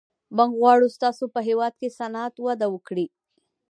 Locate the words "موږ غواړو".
0.37-0.87